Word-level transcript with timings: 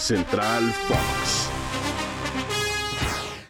Central 0.00 0.72
Fox. 0.88 1.50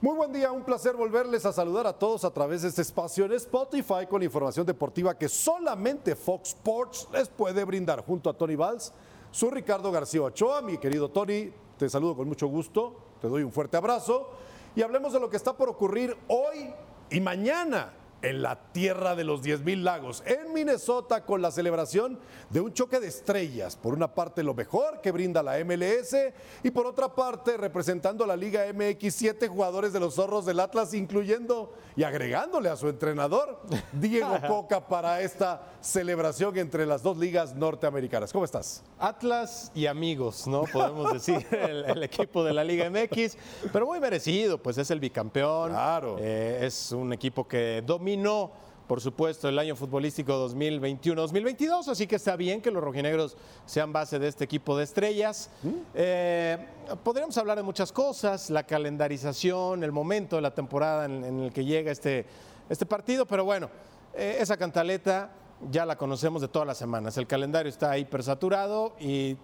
Muy 0.00 0.14
buen 0.14 0.32
día, 0.32 0.52
un 0.52 0.62
placer 0.62 0.94
volverles 0.94 1.44
a 1.44 1.52
saludar 1.52 1.88
a 1.88 1.92
todos 1.92 2.24
a 2.24 2.32
través 2.32 2.62
de 2.62 2.68
este 2.68 2.82
espacio 2.82 3.24
en 3.24 3.32
Spotify 3.32 4.06
con 4.08 4.22
información 4.22 4.64
deportiva 4.64 5.18
que 5.18 5.28
solamente 5.28 6.14
Fox 6.14 6.50
Sports 6.50 7.08
les 7.12 7.28
puede 7.28 7.64
brindar. 7.64 8.04
Junto 8.06 8.30
a 8.30 8.34
Tony 8.34 8.54
Valls, 8.54 8.92
soy 9.32 9.50
Ricardo 9.50 9.90
García 9.90 10.22
Ochoa, 10.22 10.62
mi 10.62 10.78
querido 10.78 11.10
Tony, 11.10 11.52
te 11.76 11.88
saludo 11.88 12.14
con 12.14 12.28
mucho 12.28 12.46
gusto, 12.46 12.96
te 13.20 13.26
doy 13.26 13.42
un 13.42 13.50
fuerte 13.50 13.76
abrazo 13.76 14.30
y 14.76 14.82
hablemos 14.82 15.12
de 15.12 15.18
lo 15.18 15.28
que 15.28 15.36
está 15.36 15.56
por 15.56 15.68
ocurrir 15.68 16.16
hoy 16.28 16.72
y 17.10 17.20
mañana 17.20 17.92
en 18.22 18.42
la 18.42 18.72
tierra 18.72 19.14
de 19.14 19.24
los 19.24 19.42
10.000 19.42 19.82
lagos, 19.82 20.22
en 20.26 20.52
Minnesota, 20.52 21.24
con 21.24 21.42
la 21.42 21.50
celebración 21.50 22.18
de 22.50 22.60
un 22.60 22.72
choque 22.72 23.00
de 23.00 23.08
estrellas. 23.08 23.76
Por 23.76 23.94
una 23.94 24.14
parte, 24.14 24.42
lo 24.42 24.54
mejor 24.54 25.00
que 25.00 25.12
brinda 25.12 25.42
la 25.42 25.62
MLS 25.64 26.16
y 26.62 26.70
por 26.70 26.86
otra 26.86 27.14
parte, 27.14 27.56
representando 27.56 28.24
a 28.24 28.26
la 28.26 28.36
Liga 28.36 28.64
MX, 28.72 29.14
siete 29.14 29.48
jugadores 29.48 29.92
de 29.92 30.00
los 30.00 30.14
zorros 30.14 30.46
del 30.46 30.60
Atlas, 30.60 30.94
incluyendo 30.94 31.74
y 31.94 32.02
agregándole 32.02 32.68
a 32.68 32.76
su 32.76 32.88
entrenador, 32.88 33.60
Diego 33.92 34.36
Coca, 34.46 34.86
para 34.86 35.20
esta 35.20 35.62
celebración 35.80 36.56
entre 36.58 36.86
las 36.86 37.02
dos 37.02 37.16
ligas 37.16 37.54
norteamericanas. 37.54 38.32
¿Cómo 38.32 38.44
estás? 38.44 38.82
Atlas 38.98 39.70
y 39.74 39.86
amigos, 39.86 40.46
¿no? 40.46 40.64
Podemos 40.64 41.12
decir, 41.12 41.46
el, 41.52 41.84
el 41.84 42.02
equipo 42.02 42.44
de 42.44 42.52
la 42.52 42.64
Liga 42.64 42.90
MX, 42.90 43.36
pero 43.72 43.86
muy 43.86 44.00
merecido, 44.00 44.58
pues 44.58 44.78
es 44.78 44.90
el 44.90 45.00
bicampeón. 45.00 45.70
Claro. 45.70 46.16
Eh, 46.18 46.60
es 46.62 46.92
un 46.92 47.12
equipo 47.12 47.46
que 47.46 47.82
dominó, 48.06 48.52
por 48.86 49.00
supuesto, 49.00 49.48
el 49.48 49.58
año 49.58 49.74
futbolístico 49.74 50.48
2021-2022, 50.48 51.88
así 51.88 52.06
que 52.06 52.14
está 52.14 52.36
bien 52.36 52.60
que 52.60 52.70
los 52.70 52.80
rojinegros 52.80 53.36
sean 53.64 53.92
base 53.92 54.20
de 54.20 54.28
este 54.28 54.44
equipo 54.44 54.76
de 54.76 54.84
estrellas. 54.84 55.50
Eh, 55.92 56.56
podríamos 57.02 57.36
hablar 57.36 57.56
de 57.56 57.64
muchas 57.64 57.90
cosas, 57.90 58.48
la 58.48 58.62
calendarización, 58.62 59.82
el 59.82 59.90
momento 59.90 60.36
de 60.36 60.42
la 60.42 60.54
temporada 60.54 61.06
en, 61.06 61.24
en 61.24 61.40
el 61.40 61.52
que 61.52 61.64
llega 61.64 61.90
este, 61.90 62.26
este 62.68 62.86
partido, 62.86 63.26
pero 63.26 63.44
bueno, 63.44 63.68
eh, 64.14 64.36
esa 64.38 64.56
cantaleta 64.56 65.32
ya 65.68 65.84
la 65.84 65.96
conocemos 65.96 66.40
de 66.40 66.46
todas 66.46 66.68
las 66.68 66.78
semanas. 66.78 67.16
El 67.16 67.26
calendario 67.26 67.70
está 67.70 67.98
hipersaturado 67.98 68.94
y 69.00 69.36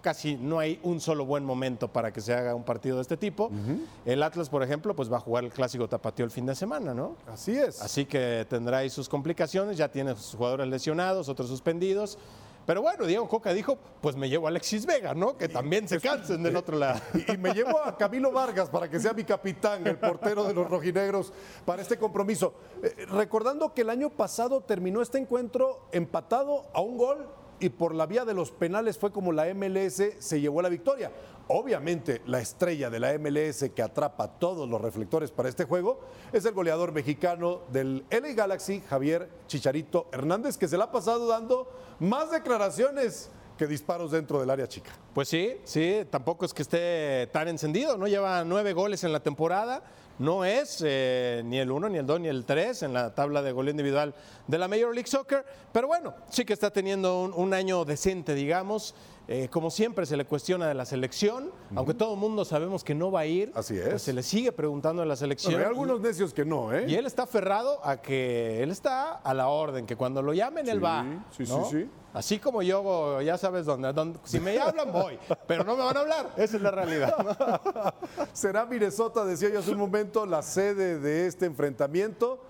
casi 0.00 0.36
no 0.36 0.58
hay 0.58 0.80
un 0.82 1.00
solo 1.00 1.24
buen 1.24 1.44
momento 1.44 1.88
para 1.88 2.12
que 2.12 2.20
se 2.20 2.34
haga 2.34 2.54
un 2.54 2.64
partido 2.64 2.96
de 2.96 3.02
este 3.02 3.16
tipo. 3.16 3.50
El 4.04 4.22
Atlas, 4.22 4.48
por 4.48 4.62
ejemplo, 4.62 4.94
pues 4.94 5.12
va 5.12 5.18
a 5.18 5.20
jugar 5.20 5.44
el 5.44 5.52
clásico 5.52 5.88
tapatío 5.88 6.24
el 6.24 6.30
fin 6.30 6.46
de 6.46 6.54
semana, 6.54 6.94
¿no? 6.94 7.16
Así 7.26 7.56
es. 7.56 7.80
Así 7.82 8.04
que 8.04 8.46
tendrá 8.48 8.78
ahí 8.78 8.90
sus 8.90 9.08
complicaciones, 9.08 9.76
ya 9.76 9.88
tiene 9.88 10.14
sus 10.14 10.34
jugadores 10.34 10.66
lesionados, 10.68 11.28
otros 11.28 11.48
suspendidos. 11.48 12.18
Pero 12.68 12.82
bueno, 12.82 13.06
Diego 13.06 13.26
Coca 13.26 13.54
dijo, 13.54 13.78
pues 14.02 14.14
me 14.14 14.28
llevo 14.28 14.46
a 14.46 14.50
Alexis 14.50 14.84
Vega, 14.84 15.14
¿no? 15.14 15.38
Que 15.38 15.48
también 15.48 15.88
se 15.88 15.98
cansen 16.00 16.42
del 16.42 16.54
otro 16.54 16.76
lado. 16.76 17.00
Y, 17.14 17.32
y 17.32 17.38
me 17.38 17.54
llevo 17.54 17.82
a 17.82 17.96
Camilo 17.96 18.30
Vargas 18.30 18.68
para 18.68 18.90
que 18.90 19.00
sea 19.00 19.14
mi 19.14 19.24
capitán, 19.24 19.86
el 19.86 19.96
portero 19.96 20.44
de 20.44 20.52
los 20.52 20.68
rojinegros, 20.68 21.32
para 21.64 21.80
este 21.80 21.96
compromiso. 21.96 22.52
Eh, 22.82 23.06
recordando 23.06 23.72
que 23.72 23.80
el 23.80 23.88
año 23.88 24.10
pasado 24.10 24.60
terminó 24.60 25.00
este 25.00 25.16
encuentro 25.16 25.88
empatado 25.92 26.66
a 26.74 26.82
un 26.82 26.98
gol 26.98 27.26
y 27.60 27.68
por 27.70 27.94
la 27.94 28.06
vía 28.06 28.24
de 28.24 28.34
los 28.34 28.50
penales 28.50 28.98
fue 28.98 29.12
como 29.12 29.32
la 29.32 29.52
MLS 29.54 30.02
se 30.18 30.40
llevó 30.40 30.62
la 30.62 30.68
victoria. 30.68 31.10
Obviamente, 31.48 32.20
la 32.26 32.40
estrella 32.40 32.90
de 32.90 33.00
la 33.00 33.18
MLS 33.18 33.70
que 33.74 33.82
atrapa 33.82 34.38
todos 34.38 34.68
los 34.68 34.80
reflectores 34.80 35.30
para 35.30 35.48
este 35.48 35.64
juego 35.64 36.00
es 36.32 36.44
el 36.44 36.52
goleador 36.52 36.92
mexicano 36.92 37.62
del 37.72 38.04
LA 38.10 38.34
Galaxy, 38.34 38.82
Javier 38.88 39.30
Chicharito 39.46 40.08
Hernández, 40.12 40.58
que 40.58 40.68
se 40.68 40.76
le 40.76 40.82
ha 40.82 40.92
pasado 40.92 41.26
dando 41.26 41.72
más 42.00 42.30
declaraciones 42.30 43.30
que 43.56 43.66
disparos 43.66 44.10
dentro 44.10 44.40
del 44.40 44.50
área 44.50 44.68
chica. 44.68 44.92
Pues 45.14 45.28
sí, 45.28 45.56
sí, 45.64 46.06
tampoco 46.10 46.44
es 46.44 46.52
que 46.52 46.62
esté 46.62 47.26
tan 47.32 47.48
encendido, 47.48 47.96
¿no? 47.96 48.06
Lleva 48.06 48.44
nueve 48.44 48.74
goles 48.74 49.02
en 49.04 49.12
la 49.12 49.20
temporada, 49.20 49.82
no 50.18 50.44
es 50.44 50.82
eh, 50.86 51.42
ni 51.44 51.58
el 51.58 51.70
uno, 51.70 51.88
ni 51.88 51.98
el 51.98 52.06
dos, 52.06 52.20
ni 52.20 52.28
el 52.28 52.44
tres 52.44 52.82
en 52.82 52.92
la 52.92 53.14
tabla 53.14 53.42
de 53.42 53.52
gol 53.52 53.68
individual 53.68 54.14
de 54.46 54.58
la 54.58 54.68
Major 54.68 54.94
League 54.94 55.08
Soccer, 55.08 55.44
pero 55.72 55.86
bueno, 55.86 56.14
sí 56.30 56.44
que 56.44 56.52
está 56.52 56.70
teniendo 56.70 57.20
un, 57.22 57.32
un 57.34 57.54
año 57.54 57.84
decente, 57.84 58.34
digamos. 58.34 58.94
Eh, 59.30 59.48
como 59.50 59.70
siempre 59.70 60.06
se 60.06 60.16
le 60.16 60.24
cuestiona 60.24 60.66
de 60.68 60.72
la 60.72 60.86
selección, 60.86 61.50
aunque 61.76 61.92
todo 61.92 62.14
el 62.14 62.18
mundo 62.18 62.46
sabemos 62.46 62.82
que 62.82 62.94
no 62.94 63.10
va 63.12 63.20
a 63.20 63.26
ir, 63.26 63.52
Así 63.54 63.76
es. 63.76 63.86
pues 63.86 64.00
se 64.00 64.14
le 64.14 64.22
sigue 64.22 64.52
preguntando 64.52 65.02
de 65.02 65.08
la 65.08 65.16
selección. 65.16 65.52
Bueno, 65.52 65.66
hay 65.66 65.70
algunos 65.70 66.00
necios 66.00 66.32
que 66.32 66.46
no, 66.46 66.72
¿eh? 66.72 66.86
Y 66.88 66.94
él 66.94 67.04
está 67.04 67.24
aferrado 67.24 67.78
a 67.84 67.98
que 68.00 68.62
él 68.62 68.70
está 68.70 69.12
a 69.16 69.34
la 69.34 69.48
orden, 69.48 69.84
que 69.84 69.96
cuando 69.96 70.22
lo 70.22 70.32
llamen 70.32 70.66
él 70.66 70.82
va. 70.82 71.04
sí, 71.36 71.44
sí, 71.44 71.52
sí. 71.70 71.90
Así 72.14 72.38
como 72.38 72.62
yo, 72.62 73.20
ya 73.20 73.36
sabes 73.36 73.66
dónde, 73.66 73.92
dónde- 73.92 74.18
Si 74.24 74.40
me 74.40 74.58
hablan, 74.58 74.90
voy. 74.90 75.18
Pero 75.46 75.62
no 75.62 75.76
me 75.76 75.84
van 75.84 75.94
a 75.98 76.00
hablar. 76.00 76.30
Esa 76.38 76.56
es 76.56 76.62
la 76.62 76.70
realidad. 76.70 77.14
Será 78.32 78.64
Minnesota, 78.64 79.26
decía 79.26 79.50
yo 79.50 79.58
hace 79.58 79.72
un 79.72 79.78
momento, 79.78 80.07
la 80.26 80.42
sede 80.42 80.98
de 80.98 81.26
este 81.26 81.46
enfrentamiento, 81.46 82.40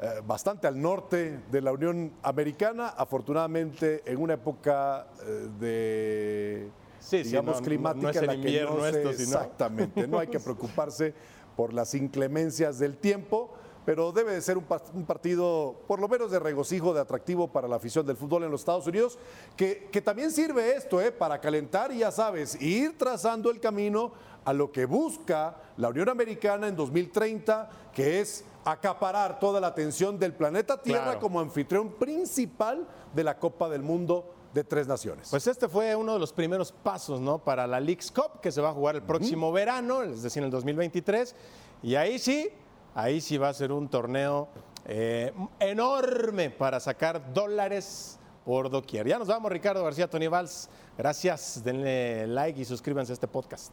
eh, 0.00 0.20
bastante 0.26 0.66
al 0.66 0.80
norte 0.80 1.40
de 1.50 1.60
la 1.62 1.72
Unión 1.72 2.12
Americana, 2.22 2.88
afortunadamente 2.88 4.02
en 4.04 4.18
una 4.18 4.34
época 4.34 5.06
eh, 5.26 5.48
de, 5.58 6.70
Sí, 7.00 7.18
sí, 7.22 7.30
digamos, 7.30 7.60
no- 7.60 7.66
climática 7.66 8.02
no 8.06 8.10
es 8.10 8.16
en 8.16 8.26
la 8.26 8.32
que 8.32 8.38
invierno 8.38 8.76
no 8.76 8.82
se- 8.82 8.88
esto, 8.90 9.12
sino- 9.12 9.22
Exactamente, 9.38 10.06
no 10.08 10.18
hay 10.18 10.26
que 10.28 10.40
preocuparse 10.40 11.14
por 11.56 11.72
las 11.72 11.94
inclemencias 11.94 12.78
del 12.78 12.96
tiempo. 12.98 13.52
Pero 13.86 14.12
debe 14.12 14.32
de 14.34 14.42
ser 14.42 14.58
un, 14.58 14.64
pa- 14.64 14.82
un 14.92 15.06
partido, 15.06 15.76
por 15.86 15.98
lo 16.00 16.08
menos 16.08 16.30
de 16.30 16.38
regocijo, 16.38 16.92
de 16.92 17.00
atractivo 17.00 17.48
para 17.48 17.66
la 17.68 17.76
afición 17.76 18.04
del 18.04 18.16
fútbol 18.16 18.42
en 18.44 18.50
los 18.50 18.60
Estados 18.60 18.86
Unidos, 18.86 19.18
que, 19.56 19.88
que 19.90 20.02
también 20.02 20.30
sirve 20.32 20.74
esto, 20.76 21.00
¿eh? 21.00 21.12
para 21.12 21.40
calentar 21.40 21.92
y 21.92 21.98
ya 21.98 22.10
sabes, 22.10 22.60
ir 22.60 22.98
trazando 22.98 23.48
el 23.50 23.60
camino 23.60 24.12
a 24.44 24.52
lo 24.52 24.70
que 24.70 24.84
busca 24.84 25.56
la 25.76 25.88
Unión 25.88 26.08
Americana 26.08 26.68
en 26.68 26.76
2030, 26.76 27.70
que 27.94 28.20
es 28.20 28.44
acaparar 28.64 29.38
toda 29.38 29.60
la 29.60 29.68
atención 29.68 30.18
del 30.18 30.34
planeta 30.34 30.82
Tierra 30.82 31.04
Claro. 31.04 31.20
como 31.20 31.38
anfitrión 31.40 31.92
principal 31.92 32.86
de 33.14 33.22
la 33.24 33.38
Copa 33.38 33.68
del 33.68 33.82
Mundo 33.82 34.32
de 34.52 34.64
tres 34.64 34.86
naciones. 34.88 35.28
Pues 35.30 35.46
este 35.46 35.68
fue 35.68 35.94
uno 35.94 36.14
de 36.14 36.18
los 36.18 36.32
primeros 36.32 36.72
pasos, 36.72 37.20
¿no? 37.20 37.38
Para 37.38 37.66
la 37.66 37.78
Leagues 37.78 38.10
Cup, 38.10 38.40
que 38.40 38.50
se 38.50 38.60
va 38.60 38.70
a 38.70 38.72
jugar 38.72 38.96
el 38.96 39.02
próximo 39.02 39.52
verano, 39.52 40.02
es 40.02 40.22
decir, 40.22 40.40
en 40.40 40.46
el 40.46 40.50
2023. 40.50 41.34
Y 41.82 41.94
ahí 41.94 42.18
sí, 42.18 42.48
ahí 42.96 43.20
sí 43.20 43.36
va 43.36 43.50
a 43.50 43.54
ser 43.54 43.72
un 43.72 43.88
torneo 43.88 44.48
eh, 44.86 45.32
enorme 45.60 46.50
para 46.50 46.80
sacar 46.80 47.32
dólares 47.32 48.18
por 48.44 48.70
doquier. 48.70 49.06
Ya 49.06 49.18
nos 49.18 49.28
vamos, 49.28 49.52
Ricardo 49.52 49.84
García, 49.84 50.08
Tony 50.08 50.28
Valls. 50.28 50.70
Gracias, 50.96 51.62
denle 51.62 52.26
like 52.26 52.58
y 52.58 52.64
suscríbanse 52.64 53.12
a 53.12 53.14
este 53.14 53.28
podcast. 53.28 53.72